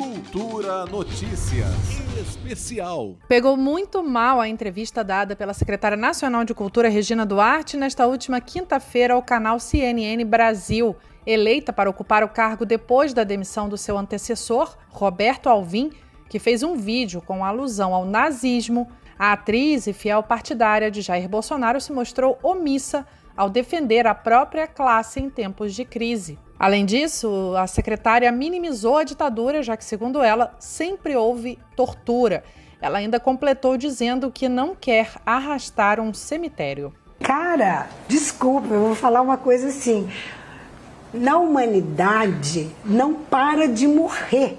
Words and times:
Cultura 0.00 0.86
Notícias 0.86 1.68
Especial. 2.18 3.18
Pegou 3.28 3.54
muito 3.54 4.02
mal 4.02 4.40
a 4.40 4.48
entrevista 4.48 5.04
dada 5.04 5.36
pela 5.36 5.52
secretária 5.52 5.94
nacional 5.96 6.42
de 6.42 6.54
Cultura, 6.54 6.88
Regina 6.88 7.26
Duarte, 7.26 7.76
nesta 7.76 8.06
última 8.06 8.40
quinta-feira 8.40 9.12
ao 9.12 9.22
canal 9.22 9.60
CNN 9.60 10.24
Brasil. 10.24 10.96
Eleita 11.26 11.70
para 11.70 11.90
ocupar 11.90 12.24
o 12.24 12.30
cargo 12.30 12.64
depois 12.64 13.12
da 13.12 13.24
demissão 13.24 13.68
do 13.68 13.76
seu 13.76 13.98
antecessor, 13.98 14.74
Roberto 14.88 15.50
Alvim, 15.50 15.90
que 16.30 16.38
fez 16.38 16.62
um 16.62 16.76
vídeo 16.76 17.20
com 17.20 17.44
alusão 17.44 17.94
ao 17.94 18.06
nazismo, 18.06 18.88
a 19.18 19.32
atriz 19.32 19.86
e 19.86 19.92
fiel 19.92 20.22
partidária 20.22 20.90
de 20.90 21.02
Jair 21.02 21.28
Bolsonaro 21.28 21.78
se 21.78 21.92
mostrou 21.92 22.38
omissa 22.42 23.06
ao 23.36 23.50
defender 23.50 24.06
a 24.06 24.14
própria 24.14 24.66
classe 24.66 25.20
em 25.20 25.28
tempos 25.28 25.74
de 25.74 25.84
crise. 25.84 26.38
Além 26.60 26.84
disso, 26.84 27.54
a 27.56 27.66
secretária 27.66 28.30
minimizou 28.30 28.98
a 28.98 29.02
ditadura, 29.02 29.62
já 29.62 29.78
que, 29.78 29.84
segundo 29.84 30.22
ela, 30.22 30.54
sempre 30.58 31.16
houve 31.16 31.58
tortura. 31.74 32.44
Ela 32.82 32.98
ainda 32.98 33.18
completou 33.18 33.78
dizendo 33.78 34.30
que 34.30 34.46
não 34.46 34.74
quer 34.74 35.12
arrastar 35.24 35.98
um 35.98 36.12
cemitério. 36.12 36.92
Cara, 37.22 37.88
desculpa, 38.06 38.74
eu 38.74 38.80
vou 38.80 38.94
falar 38.94 39.22
uma 39.22 39.38
coisa 39.38 39.68
assim. 39.68 40.06
Na 41.14 41.38
humanidade 41.38 42.70
não 42.84 43.14
para 43.14 43.66
de 43.66 43.88
morrer. 43.88 44.58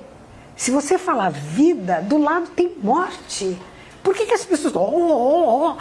Se 0.55 0.71
você 0.71 0.97
falar 0.97 1.29
vida, 1.29 2.01
do 2.01 2.17
lado 2.17 2.47
tem 2.49 2.75
morte. 2.81 3.55
Por 4.01 4.15
que, 4.15 4.25
que 4.25 4.33
as 4.33 4.43
pessoas. 4.43 4.75
Oh, 4.75 4.79
oh, 4.79 5.69
oh. 5.69 5.77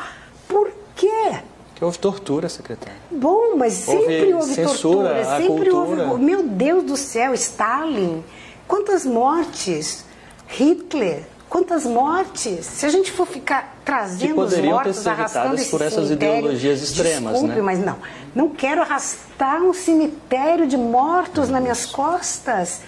Por 0.46 0.70
quê? 0.94 1.40
Que 1.80 1.84
houve 1.86 1.98
tortura, 1.98 2.46
secretária. 2.50 3.00
Bom, 3.10 3.56
mas 3.56 3.72
sempre 3.72 4.34
houve, 4.34 4.52
censura 4.52 5.14
tortura, 5.14 5.36
sempre 5.38 5.70
cultura. 5.70 6.08
houve. 6.08 6.22
Meu 6.22 6.42
Deus 6.42 6.84
do 6.84 6.94
céu, 6.94 7.32
Stalin, 7.32 8.22
quantas 8.68 9.06
mortes? 9.06 10.04
Hitler, 10.46 11.22
quantas 11.48 11.86
mortes? 11.86 12.66
Se 12.66 12.84
a 12.84 12.90
gente 12.90 13.10
for 13.10 13.26
ficar 13.26 13.78
trazendo 13.82 14.42
os 14.42 14.58
mortos, 14.58 15.06
arrastando 15.06 15.54
esse 15.54 15.70
por 15.70 15.80
essas 15.80 16.10
ideologias 16.10 16.82
extremas, 16.82 17.32
desculpe, 17.32 17.56
né? 17.56 17.62
mas 17.62 17.78
não. 17.78 17.96
Não 18.34 18.50
quero 18.50 18.82
arrastar 18.82 19.62
um 19.62 19.72
cemitério 19.72 20.66
de 20.66 20.76
mortos 20.76 21.48
nas 21.48 21.62
minhas 21.62 21.86
costas. 21.86 22.82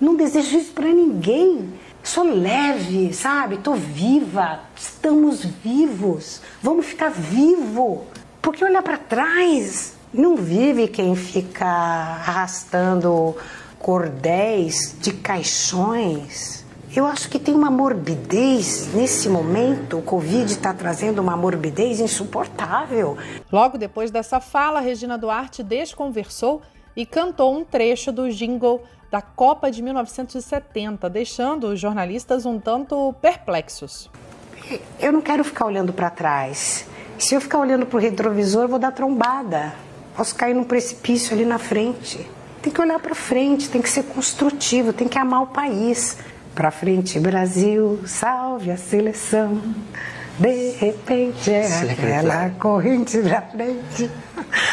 Não 0.00 0.14
desejo 0.14 0.56
isso 0.56 0.70
para 0.70 0.86
ninguém. 0.86 1.74
Sou 2.00 2.22
leve, 2.22 3.12
sabe? 3.12 3.56
Tô 3.56 3.74
viva. 3.74 4.60
Estamos 4.76 5.44
vivos. 5.44 6.40
Vamos 6.62 6.86
ficar 6.86 7.10
vivo. 7.10 8.06
Porque 8.46 8.64
olhar 8.64 8.80
para 8.80 8.96
trás, 8.96 9.94
não 10.14 10.36
vive 10.36 10.86
quem 10.86 11.16
fica 11.16 11.66
arrastando 11.66 13.36
cordéis 13.76 14.94
de 15.00 15.12
caixões. 15.14 16.64
Eu 16.94 17.06
acho 17.06 17.28
que 17.28 17.40
tem 17.40 17.52
uma 17.52 17.72
morbidez 17.72 18.94
nesse 18.94 19.28
momento. 19.28 19.98
O 19.98 20.02
Covid 20.02 20.44
está 20.44 20.72
trazendo 20.72 21.20
uma 21.20 21.36
morbidez 21.36 21.98
insuportável. 21.98 23.18
Logo 23.50 23.76
depois 23.76 24.12
dessa 24.12 24.38
fala, 24.38 24.78
Regina 24.78 25.18
Duarte 25.18 25.64
desconversou 25.64 26.62
e 26.94 27.04
cantou 27.04 27.52
um 27.52 27.64
trecho 27.64 28.12
do 28.12 28.30
jingle 28.30 28.80
da 29.10 29.20
Copa 29.20 29.72
de 29.72 29.82
1970, 29.82 31.10
deixando 31.10 31.66
os 31.66 31.80
jornalistas 31.80 32.46
um 32.46 32.60
tanto 32.60 33.12
perplexos. 33.20 34.08
Eu 35.00 35.12
não 35.12 35.20
quero 35.20 35.42
ficar 35.42 35.66
olhando 35.66 35.92
para 35.92 36.10
trás. 36.10 36.86
Se 37.18 37.34
eu 37.34 37.40
ficar 37.40 37.58
olhando 37.58 37.86
para 37.86 37.96
o 37.96 38.00
retrovisor, 38.00 38.62
eu 38.62 38.68
vou 38.68 38.78
dar 38.78 38.92
trombada. 38.92 39.74
Posso 40.16 40.34
cair 40.34 40.54
num 40.54 40.64
precipício 40.64 41.34
ali 41.34 41.44
na 41.44 41.58
frente. 41.58 42.28
Tem 42.62 42.72
que 42.72 42.80
olhar 42.80 42.98
para 42.98 43.14
frente, 43.14 43.68
tem 43.68 43.80
que 43.80 43.88
ser 43.88 44.04
construtivo, 44.04 44.92
tem 44.92 45.08
que 45.08 45.18
amar 45.18 45.42
o 45.42 45.46
país. 45.46 46.18
Para 46.54 46.70
frente, 46.70 47.20
Brasil, 47.20 48.00
salve 48.06 48.70
a 48.70 48.76
seleção. 48.76 49.60
De 50.38 50.70
repente 50.72 51.50
é 51.50 51.66
aquela 51.66 52.50
corrente 52.50 53.22
da 53.22 53.40
frente. 53.40 54.10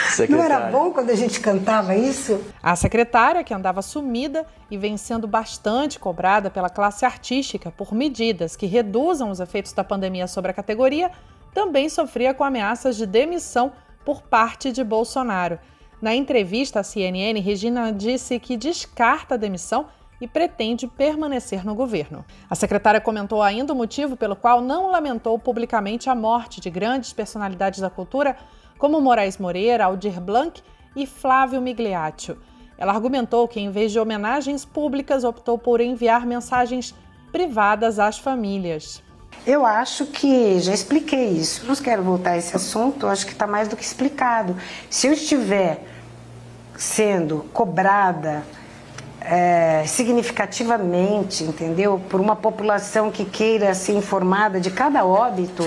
Secretária. 0.10 0.28
Não 0.30 0.44
era 0.44 0.72
bom 0.72 0.92
quando 0.92 1.10
a 1.10 1.16
gente 1.16 1.40
cantava 1.40 1.96
isso? 1.96 2.40
A 2.62 2.76
secretária, 2.76 3.44
que 3.44 3.54
andava 3.54 3.82
sumida 3.82 4.46
e 4.70 4.78
vem 4.78 4.98
sendo 4.98 5.28
bastante 5.28 5.98
cobrada 5.98 6.50
pela 6.50 6.70
classe 6.70 7.06
artística 7.06 7.72
por 7.72 7.94
medidas 7.94 8.56
que 8.56 8.66
reduzam 8.66 9.32
os 9.32 9.40
efeitos 9.40 9.72
da 9.72 9.84
pandemia 9.84 10.28
sobre 10.28 10.52
a 10.52 10.54
categoria, 10.54 11.10
também 11.54 11.90
sofria 11.90 12.34
com 12.34 12.44
ameaças 12.44 12.96
de 12.96 13.06
demissão 13.06 13.72
por 14.04 14.22
parte 14.22 14.72
de 14.72 14.84
Bolsonaro. 14.84 15.60
Na 16.02 16.14
entrevista 16.14 16.82
à 16.82 16.84
CNN, 16.84 17.40
Regina 17.40 17.92
disse 17.92 18.38
que 18.40 18.58
descarta 18.58 19.36
a 19.36 19.38
demissão 19.38 19.88
e 20.20 20.28
pretende 20.28 20.88
permanecer 20.88 21.66
no 21.66 21.76
governo. 21.76 22.26
A 22.50 22.56
secretária 22.56 23.02
comentou 23.02 23.42
ainda 23.42 23.74
o 23.74 23.76
motivo 23.76 24.16
pelo 24.16 24.36
qual 24.36 24.62
não 24.62 24.90
lamentou 24.90 25.38
publicamente 25.38 26.10
a 26.10 26.16
morte 26.16 26.62
de 26.62 26.70
grandes 26.70 27.14
personalidades 27.14 27.80
da 27.80 27.90
cultura, 27.90 28.38
como 28.78 29.02
Moraes 29.02 29.38
Moreira, 29.38 29.86
Aldir 29.86 30.20
Blanc 30.20 30.62
e 30.96 31.06
Flávio 31.06 31.62
Migliaccio. 31.62 32.38
Ela 32.78 32.94
argumentou 32.94 33.48
que, 33.48 33.60
em 33.60 33.70
vez 33.70 33.92
de 33.92 34.00
homenagens 34.00 34.66
públicas, 34.66 35.24
optou 35.24 35.58
por 35.58 35.80
enviar 35.80 36.26
mensagens 36.26 36.94
privadas 37.32 38.00
às 38.00 38.18
famílias. 38.18 39.04
Eu 39.46 39.66
acho 39.66 40.06
que 40.06 40.60
já 40.60 40.74
expliquei 40.74 41.30
isso. 41.30 41.66
Não 41.66 41.76
quero 41.76 42.02
voltar 42.02 42.32
a 42.32 42.38
esse 42.38 42.56
assunto, 42.56 43.08
acho 43.08 43.26
que 43.26 43.34
está 43.34 43.46
mais 43.46 43.68
do 43.68 43.76
que 43.76 43.84
explicado. 43.84 44.56
Se 44.90 45.08
eu 45.08 45.14
estiver 45.14 45.84
sendo 46.76 47.46
cobrada 47.54 48.44
é, 49.20 49.84
significativamente, 49.86 51.44
entendeu? 51.44 52.02
Por 52.10 52.20
uma 52.20 52.36
população 52.36 53.10
que 53.10 53.26
queira 53.26 53.74
ser 53.74 53.94
informada 53.94 54.60
de 54.60 54.70
cada 54.70 55.06
óbito, 55.06 55.64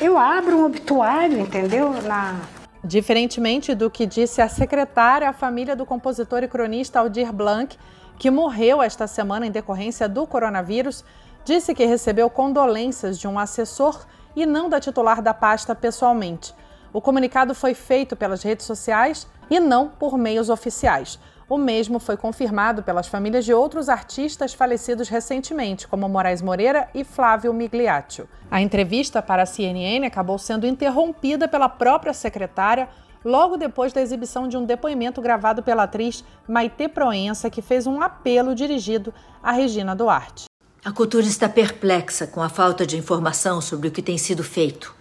eu 0.00 0.16
abro 0.18 0.58
um 0.58 0.64
obituário, 0.64 1.38
entendeu? 1.38 1.92
Na... 2.02 2.40
Diferentemente 2.82 3.74
do 3.74 3.90
que 3.90 4.06
disse 4.06 4.40
a 4.40 4.48
secretária, 4.48 5.28
a 5.28 5.32
família 5.32 5.74
do 5.74 5.84
compositor 5.84 6.42
e 6.42 6.48
cronista 6.48 7.00
Aldir 7.00 7.32
Blanc, 7.32 7.76
que 8.18 8.30
morreu 8.30 8.82
esta 8.82 9.06
semana 9.06 9.46
em 9.46 9.50
decorrência 9.50 10.08
do 10.08 10.26
coronavírus, 10.26 11.04
disse 11.44 11.74
que 11.74 11.84
recebeu 11.84 12.28
condolências 12.28 13.18
de 13.18 13.26
um 13.26 13.38
assessor 13.38 14.06
e 14.34 14.46
não 14.46 14.68
da 14.68 14.80
titular 14.80 15.20
da 15.22 15.34
pasta 15.34 15.74
pessoalmente. 15.74 16.54
O 16.92 17.00
comunicado 17.00 17.54
foi 17.54 17.74
feito 17.74 18.16
pelas 18.16 18.42
redes 18.42 18.66
sociais 18.66 19.26
e 19.50 19.60
não 19.60 19.88
por 19.88 20.16
meios 20.16 20.48
oficiais. 20.50 21.18
O 21.48 21.56
mesmo 21.56 21.98
foi 21.98 22.16
confirmado 22.16 22.82
pelas 22.82 23.08
famílias 23.08 23.44
de 23.44 23.54
outros 23.54 23.88
artistas 23.88 24.52
falecidos 24.52 25.08
recentemente, 25.08 25.88
como 25.88 26.06
Moraes 26.06 26.42
Moreira 26.42 26.90
e 26.94 27.04
Flávio 27.04 27.54
Migliaccio. 27.54 28.28
A 28.50 28.60
entrevista 28.60 29.22
para 29.22 29.44
a 29.44 29.46
CNN 29.46 30.06
acabou 30.06 30.38
sendo 30.38 30.66
interrompida 30.66 31.48
pela 31.48 31.68
própria 31.68 32.12
secretária 32.12 32.88
logo 33.24 33.56
depois 33.56 33.94
da 33.94 34.02
exibição 34.02 34.46
de 34.46 34.58
um 34.58 34.64
depoimento 34.64 35.22
gravado 35.22 35.62
pela 35.62 35.84
atriz 35.84 36.22
Maite 36.46 36.86
Proença, 36.86 37.48
que 37.48 37.62
fez 37.62 37.86
um 37.86 38.02
apelo 38.02 38.54
dirigido 38.54 39.12
a 39.42 39.52
Regina 39.52 39.96
Duarte. 39.96 40.47
A 40.88 40.90
cultura 40.90 41.26
está 41.26 41.50
perplexa 41.50 42.26
com 42.26 42.40
a 42.40 42.48
falta 42.48 42.86
de 42.86 42.96
informação 42.96 43.60
sobre 43.60 43.88
o 43.88 43.90
que 43.90 44.00
tem 44.00 44.16
sido 44.16 44.42
feito 44.42 44.94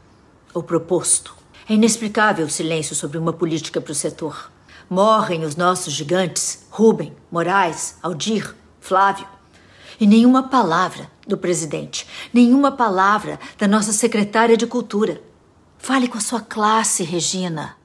ou 0.53 0.61
proposto. 0.61 1.33
É 1.65 1.75
inexplicável 1.75 2.45
o 2.45 2.49
silêncio 2.49 2.93
sobre 2.93 3.17
uma 3.17 3.31
política 3.31 3.79
para 3.79 3.93
o 3.93 3.95
setor. 3.95 4.51
Morrem 4.89 5.45
os 5.45 5.55
nossos 5.55 5.93
gigantes, 5.93 6.65
Rubem, 6.69 7.15
Moraes, 7.31 7.95
Aldir, 8.03 8.53
Flávio. 8.81 9.25
E 9.97 10.05
nenhuma 10.05 10.49
palavra 10.49 11.09
do 11.25 11.37
presidente, 11.37 12.05
nenhuma 12.33 12.73
palavra 12.73 13.39
da 13.57 13.65
nossa 13.65 13.93
secretária 13.93 14.57
de 14.57 14.67
Cultura. 14.67 15.21
Fale 15.77 16.09
com 16.09 16.17
a 16.17 16.21
sua 16.21 16.41
classe, 16.41 17.01
Regina. 17.01 17.77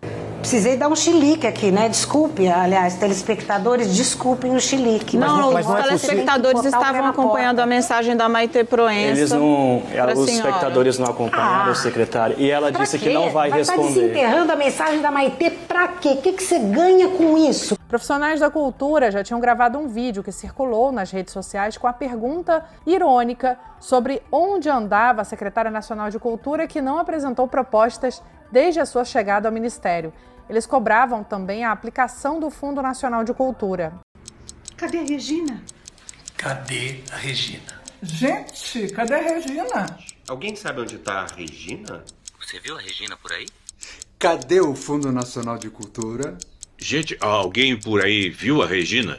Precisei 0.42 0.76
dar 0.76 0.88
um 0.88 0.97
chilique 0.97 1.47
aqui, 1.47 1.70
né? 1.70 1.88
Desculpe, 1.88 2.48
aliás, 2.48 2.97
telespectadores, 2.97 3.94
desculpem 3.94 4.56
o 4.56 4.60
chilique. 4.60 5.16
Não, 5.16 5.53
mas 5.53 5.64
não, 5.64 5.76
os 5.76 5.84
telespectadores 5.84 6.64
estavam 6.64 7.06
acompanhando 7.06 7.60
a 7.60 7.66
mensagem 7.66 8.16
da 8.16 8.28
Maite 8.28 8.64
Proença. 8.64 9.20
Eles 9.20 9.31
não, 9.31 9.84
ela, 9.93 10.12
os 10.12 10.28
senhora. 10.28 10.49
espectadores 10.49 10.99
não 10.99 11.06
acompanharam, 11.06 11.70
ah, 11.70 11.75
secretária. 11.76 12.34
E 12.37 12.50
ela 12.50 12.72
disse 12.72 12.99
quê? 12.99 13.11
que 13.11 13.14
não 13.14 13.31
vai, 13.31 13.50
vai 13.50 13.61
responder. 13.61 13.82
Vai 13.82 13.94
desenterrando 13.94 14.52
a 14.52 14.56
mensagem 14.56 15.00
da 15.00 15.12
Maite 15.12 15.49
pra 15.69 15.87
quê? 15.87 16.08
O 16.08 16.16
que, 16.16 16.32
que 16.32 16.43
você 16.43 16.58
ganha 16.58 17.08
com 17.08 17.38
isso? 17.38 17.78
Profissionais 17.88 18.40
da 18.40 18.50
cultura 18.50 19.12
já 19.12 19.22
tinham 19.22 19.38
gravado 19.38 19.78
um 19.78 19.87
vídeo 19.87 20.25
que 20.25 20.32
circulou 20.32 20.90
nas 20.90 21.12
redes 21.12 21.32
sociais 21.32 21.78
com 21.78 21.87
a 21.87 21.93
pergunta 21.93 22.64
irônica 22.84 23.56
sobre 23.78 24.20
onde 24.32 24.69
andava 24.69 25.22
a 25.22 25.25
secretária 25.25 25.70
nacional 25.70 26.11
de 26.11 26.19
cultura 26.19 26.66
que 26.66 26.81
não 26.81 26.99
apresentou 26.99 27.46
propostas 27.46 28.20
desde 28.50 28.81
a 28.81 28.87
sua 28.87 29.05
chegada 29.05 29.49
ao 29.49 29.52
ministério. 29.52 30.12
Eles 30.48 30.66
cobravam 30.66 31.22
também 31.24 31.64
a 31.64 31.72
aplicação 31.72 32.38
do 32.38 32.50
Fundo 32.50 32.82
Nacional 32.82 33.24
de 33.24 33.32
Cultura. 33.32 33.94
Cadê 34.76 34.98
a 34.98 35.02
Regina? 35.02 35.62
Cadê 36.36 37.00
a 37.12 37.16
Regina? 37.16 37.80
Gente, 38.02 38.88
cadê 38.88 39.14
a 39.14 39.22
Regina? 39.22 39.98
Alguém 40.28 40.56
sabe 40.56 40.80
onde 40.80 40.96
está 40.96 41.20
a 41.20 41.26
Regina? 41.26 42.04
Você 42.40 42.58
viu 42.58 42.76
a 42.76 42.80
Regina 42.80 43.16
por 43.16 43.32
aí? 43.32 43.46
Cadê 44.18 44.60
o 44.60 44.74
Fundo 44.74 45.12
Nacional 45.12 45.56
de 45.56 45.70
Cultura? 45.70 46.36
Gente, 46.76 47.16
alguém 47.20 47.78
por 47.78 48.04
aí 48.04 48.28
viu 48.28 48.60
a 48.60 48.66
Regina? 48.66 49.18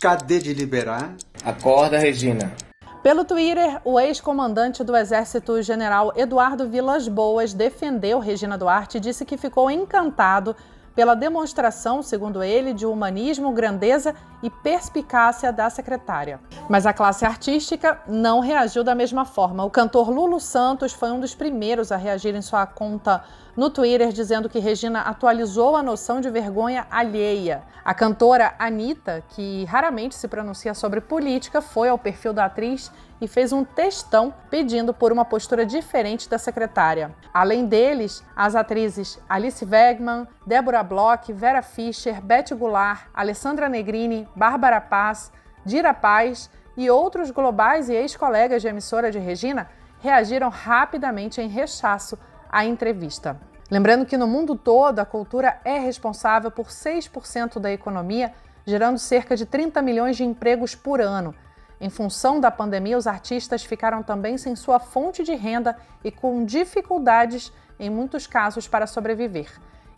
Cadê 0.00 0.38
de 0.38 0.52
liberar? 0.52 1.14
Acorda, 1.42 1.98
Regina. 1.98 2.54
Pelo 3.02 3.24
Twitter, 3.24 3.80
o 3.82 3.98
ex-comandante 3.98 4.84
do 4.84 4.94
Exército 4.94 5.62
General 5.62 6.12
Eduardo 6.14 6.68
Vilas 6.68 7.08
Boas 7.08 7.54
defendeu 7.54 8.18
Regina 8.18 8.58
Duarte 8.58 8.98
e 8.98 9.00
disse 9.00 9.24
que 9.24 9.38
ficou 9.38 9.70
encantado 9.70 10.54
pela 10.94 11.14
demonstração, 11.14 12.02
segundo 12.02 12.42
ele, 12.42 12.72
de 12.72 12.86
humanismo, 12.86 13.52
grandeza 13.52 14.14
e 14.42 14.50
perspicácia 14.50 15.52
da 15.52 15.70
secretária. 15.70 16.40
Mas 16.68 16.86
a 16.86 16.92
classe 16.92 17.24
artística 17.24 18.00
não 18.06 18.40
reagiu 18.40 18.82
da 18.82 18.94
mesma 18.94 19.24
forma. 19.24 19.64
O 19.64 19.70
cantor 19.70 20.10
Lulu 20.10 20.40
Santos 20.40 20.92
foi 20.92 21.10
um 21.10 21.20
dos 21.20 21.34
primeiros 21.34 21.92
a 21.92 21.96
reagir 21.96 22.34
em 22.34 22.42
sua 22.42 22.66
conta 22.66 23.22
no 23.56 23.68
Twitter, 23.68 24.12
dizendo 24.12 24.48
que 24.48 24.58
Regina 24.58 25.00
atualizou 25.00 25.76
a 25.76 25.82
noção 25.82 26.20
de 26.20 26.30
vergonha 26.30 26.86
alheia. 26.90 27.62
A 27.84 27.92
cantora 27.92 28.54
Anitta, 28.58 29.22
que 29.30 29.64
raramente 29.64 30.14
se 30.14 30.28
pronuncia 30.28 30.74
sobre 30.74 31.00
política, 31.00 31.60
foi 31.60 31.88
ao 31.88 31.98
perfil 31.98 32.32
da 32.32 32.44
atriz 32.44 32.90
e 33.20 33.28
fez 33.28 33.52
um 33.52 33.64
textão 33.64 34.32
pedindo 34.50 34.94
por 34.94 35.12
uma 35.12 35.24
postura 35.24 35.66
diferente 35.66 36.28
da 36.28 36.38
secretária. 36.38 37.14
Além 37.32 37.66
deles, 37.66 38.24
as 38.34 38.54
atrizes 38.54 39.18
Alice 39.28 39.64
Wegman, 39.64 40.26
Débora 40.46 40.82
Bloch, 40.82 41.32
Vera 41.32 41.62
Fischer, 41.62 42.20
Beth 42.22 42.54
Goulart, 42.54 43.06
Alessandra 43.12 43.68
Negrini, 43.68 44.26
Bárbara 44.34 44.80
Paz, 44.80 45.30
Dira 45.64 45.92
Paz 45.92 46.50
e 46.76 46.88
outros 46.88 47.30
globais 47.30 47.88
e 47.88 47.94
ex-colegas 47.94 48.62
de 48.62 48.68
emissora 48.68 49.10
de 49.10 49.18
Regina 49.18 49.68
reagiram 50.00 50.48
rapidamente 50.48 51.40
em 51.40 51.48
rechaço 51.48 52.18
à 52.48 52.64
entrevista. 52.64 53.38
Lembrando 53.70 54.04
que 54.04 54.16
no 54.16 54.26
mundo 54.26 54.56
todo 54.56 54.98
a 54.98 55.04
cultura 55.04 55.60
é 55.64 55.78
responsável 55.78 56.50
por 56.50 56.66
6% 56.66 57.60
da 57.60 57.70
economia, 57.70 58.32
gerando 58.66 58.98
cerca 58.98 59.36
de 59.36 59.46
30 59.46 59.80
milhões 59.80 60.16
de 60.16 60.24
empregos 60.24 60.74
por 60.74 61.00
ano. 61.00 61.34
Em 61.80 61.88
função 61.88 62.38
da 62.38 62.50
pandemia, 62.50 62.98
os 62.98 63.06
artistas 63.06 63.64
ficaram 63.64 64.02
também 64.02 64.36
sem 64.36 64.54
sua 64.54 64.78
fonte 64.78 65.22
de 65.22 65.34
renda 65.34 65.76
e 66.04 66.10
com 66.10 66.44
dificuldades, 66.44 67.50
em 67.78 67.88
muitos 67.88 68.26
casos, 68.26 68.68
para 68.68 68.86
sobreviver. 68.86 69.50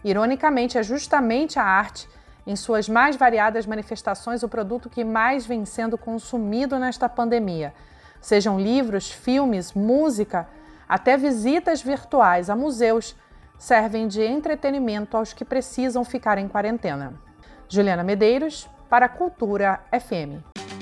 Ironicamente, 0.04 0.78
é 0.78 0.82
justamente 0.82 1.58
a 1.58 1.64
arte, 1.64 2.08
em 2.46 2.54
suas 2.54 2.88
mais 2.88 3.16
variadas 3.16 3.66
manifestações, 3.66 4.42
o 4.42 4.48
produto 4.48 4.88
que 4.88 5.04
mais 5.04 5.44
vem 5.44 5.64
sendo 5.64 5.98
consumido 5.98 6.78
nesta 6.78 7.08
pandemia. 7.08 7.74
Sejam 8.20 8.60
livros, 8.60 9.10
filmes, 9.10 9.72
música, 9.72 10.48
até 10.88 11.16
visitas 11.16 11.82
virtuais 11.82 12.48
a 12.48 12.54
museus 12.54 13.16
servem 13.58 14.06
de 14.06 14.22
entretenimento 14.22 15.16
aos 15.16 15.32
que 15.32 15.44
precisam 15.44 16.04
ficar 16.04 16.38
em 16.38 16.48
quarentena. 16.48 17.14
Juliana 17.68 18.02
Medeiros, 18.02 18.68
para 18.88 19.06
a 19.06 19.08
Cultura 19.08 19.80
FM. 19.90 20.51